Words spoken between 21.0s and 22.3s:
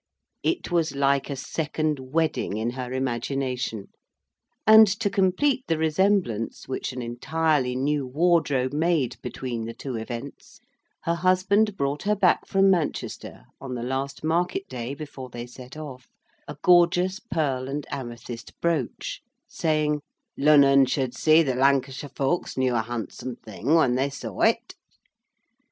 see that Lancashire